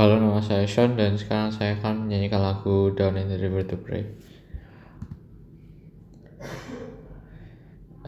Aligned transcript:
Halo, 0.00 0.16
nama 0.16 0.40
saya 0.40 0.64
Sean 0.64 0.96
dan 0.96 1.12
sekarang 1.12 1.52
saya 1.52 1.76
akan 1.76 2.08
menyanyikan 2.08 2.40
lagu 2.40 2.88
Down 2.96 3.20
in 3.20 3.28
the 3.28 3.36
River 3.36 3.68
to 3.68 3.76
Pray. 3.76 4.08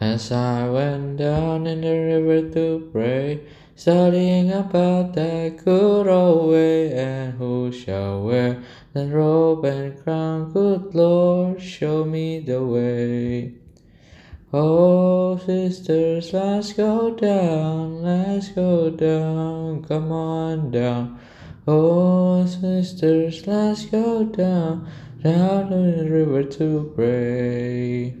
As 0.01 0.33
I 0.33 0.73
went 0.73 1.21
down 1.21 1.69
in 1.69 1.85
the 1.85 1.93
river 1.93 2.49
to 2.49 2.89
pray, 2.89 3.45
studying 3.77 4.49
about 4.49 5.13
that 5.13 5.61
good 5.61 6.09
old 6.09 6.49
way, 6.49 6.97
and 6.97 7.37
who 7.37 7.69
shall 7.69 8.25
wear 8.25 8.65
the 8.97 9.05
robe 9.05 9.61
and 9.61 9.93
crown? 10.01 10.49
Good 10.49 10.97
Lord, 10.97 11.61
show 11.61 12.09
me 12.09 12.41
the 12.41 12.65
way. 12.65 13.53
Oh, 14.49 15.37
sisters, 15.37 16.33
let's 16.33 16.73
go 16.73 17.13
down, 17.13 18.01
let's 18.01 18.49
go 18.49 18.89
down, 18.89 19.85
come 19.85 20.09
on 20.09 20.73
down. 20.73 21.21
Oh, 21.65 22.45
sisters, 22.45 23.47
let's 23.47 23.85
go 23.85 24.25
down, 24.25 24.85
down 25.23 25.69
to 25.69 26.03
the 26.03 26.09
river 26.11 26.43
to 26.43 26.91
pray. 26.93 28.17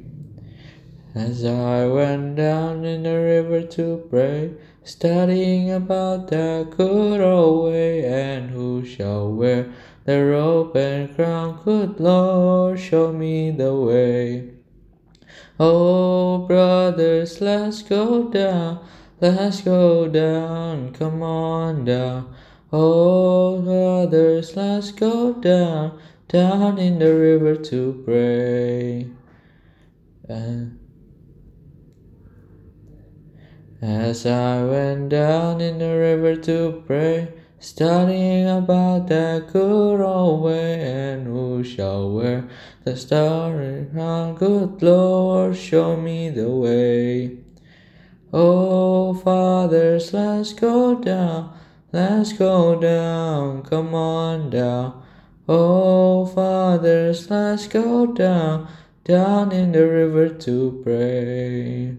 As 1.13 1.43
I 1.43 1.85
went 1.87 2.37
down 2.37 2.85
in 2.85 3.03
the 3.03 3.19
river 3.19 3.63
to 3.63 4.07
pray, 4.09 4.53
studying 4.85 5.71
about 5.71 6.29
that 6.29 6.69
good 6.77 7.19
old 7.19 7.73
way, 7.73 8.05
and 8.05 8.49
who 8.49 8.85
shall 8.85 9.29
wear 9.29 9.73
the 10.05 10.23
robe 10.23 10.77
and 10.77 11.13
crown? 11.13 11.59
Good 11.65 11.99
Lord, 11.99 12.79
show 12.79 13.11
me 13.11 13.51
the 13.51 13.75
way. 13.75 14.51
Oh, 15.59 16.47
brothers, 16.47 17.41
let's 17.41 17.81
go 17.83 18.29
down, 18.29 18.87
let's 19.19 19.59
go 19.59 20.07
down, 20.07 20.93
come 20.93 21.21
on 21.21 21.83
down. 21.83 22.33
Oh, 22.75 23.61
brothers, 23.61 24.55
let's 24.55 24.91
go 24.91 25.33
down, 25.33 25.99
down 26.27 26.79
in 26.79 26.97
the 26.97 27.13
river 27.13 27.55
to 27.55 28.01
pray. 28.03 29.11
And 30.27 30.79
as 33.79 34.25
I 34.25 34.63
went 34.63 35.09
down 35.09 35.61
in 35.61 35.77
the 35.77 35.95
river 35.95 36.35
to 36.35 36.83
pray, 36.87 37.31
studying 37.59 38.49
about 38.49 39.07
that 39.09 39.53
good 39.53 40.01
old 40.01 40.41
way, 40.41 40.81
and 40.81 41.27
who 41.27 41.63
shall 41.63 42.09
wear 42.09 42.49
the 42.85 42.97
starry 42.97 43.85
crown? 43.93 44.33
Good 44.33 44.81
Lord, 44.81 45.55
show 45.55 45.95
me 45.95 46.31
the 46.31 46.49
way. 46.49 47.37
Oh, 48.33 49.13
fathers, 49.13 50.11
let's 50.11 50.53
go 50.53 50.95
down, 50.95 51.55
let's 51.93 52.33
go 52.33 52.79
down, 52.79 53.61
come 53.61 53.95
on 53.95 54.49
down. 54.49 55.01
Oh, 55.47 56.25
fathers, 56.25 57.29
let's 57.29 57.67
go 57.67 58.07
down, 58.07 58.67
down 59.03 59.51
in 59.51 59.71
the 59.71 59.87
river 59.87 60.29
to 60.29 60.81
pray. 60.83 61.97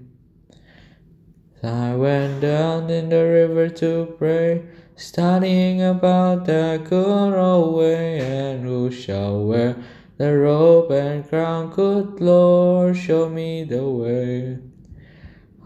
I 1.62 1.94
went 1.94 2.42
down 2.42 2.90
in 2.90 3.08
the 3.08 3.24
river 3.24 3.68
to 3.68 4.14
pray, 4.18 4.66
studying 4.96 5.80
about 5.80 6.44
that 6.46 6.84
good 6.84 7.34
old 7.34 7.76
way, 7.76 8.20
and 8.20 8.64
who 8.64 8.90
shall 8.90 9.44
wear 9.44 9.76
the 10.18 10.36
robe 10.36 10.90
and 10.90 11.26
crown? 11.26 11.70
Good 11.70 12.20
Lord, 12.20 12.96
show 12.96 13.28
me 13.28 13.64
the 13.64 13.82
way. 13.82 14.58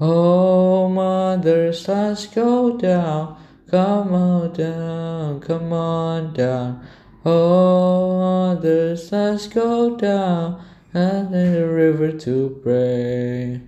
Oh, 0.01 0.89
mothers, 0.89 1.89
let's 1.89 2.27
go 2.27 2.77
down, 2.77 3.37
come 3.71 4.15
on 4.15 4.53
down, 4.53 5.41
come 5.41 5.73
on 5.73 6.33
down. 6.33 6.87
Oh, 7.25 8.19
mothers, 8.19 9.13
let's 9.13 9.47
go 9.49 9.97
down, 9.97 10.65
and 10.95 11.35
in 11.35 11.53
the 11.53 11.69
river 11.69 12.13
to 12.13 12.61
pray. 12.63 13.61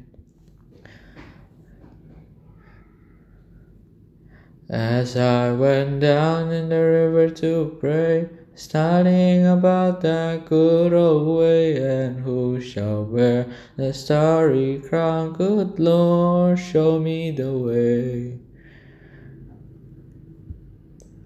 As 4.71 5.17
I 5.17 5.53
went 5.53 6.01
down 6.01 6.53
in 6.53 6.69
the 6.69 6.81
river 6.81 7.29
to 7.29 7.77
pray, 7.81 8.29
studying 8.55 9.47
about 9.47 10.01
that 10.03 10.47
good 10.47 10.93
old 10.93 11.39
way, 11.39 11.77
and 11.77 12.21
who 12.21 12.61
shall 12.61 13.05
wear 13.05 13.47
the 13.77 13.93
starry 13.93 14.81
crown? 14.89 15.33
Good 15.33 15.79
Lord, 15.79 16.59
show 16.59 16.99
me 16.99 17.33
the 17.33 17.53
way. 17.53 18.50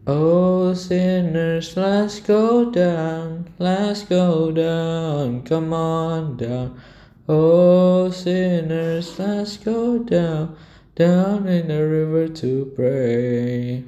Oh, 0.06 0.74
sinners, 0.74 1.76
let's 1.76 2.20
go 2.20 2.70
down, 2.70 3.48
let's 3.58 4.02
go 4.02 4.50
down, 4.52 5.42
come 5.42 5.72
on 5.72 6.36
down. 6.36 6.80
Oh, 7.28 8.10
sinners, 8.10 9.18
let's 9.18 9.56
go 9.56 9.98
down 9.98 10.56
down 10.94 11.48
in 11.48 11.66
the 11.68 11.86
river 11.86 12.28
to 12.28 12.72
pray. 12.76 13.84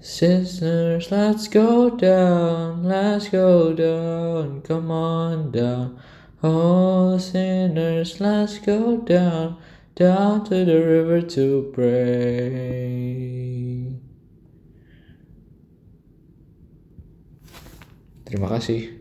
Sinners, 0.00 1.10
let's 1.10 1.48
go 1.48 1.90
down, 1.90 2.84
let's 2.84 3.28
go 3.28 3.74
down, 3.74 4.62
come 4.62 4.90
on 4.90 5.50
down. 5.50 6.00
Oh, 6.42 7.18
sinners, 7.18 8.18
let's 8.20 8.58
go 8.58 8.96
down, 8.96 9.58
down 9.94 10.44
to 10.44 10.64
the 10.64 10.80
river 10.80 11.20
to 11.20 11.70
pray. 11.74 13.40
Terima 18.30 18.46
kasih. 18.46 18.99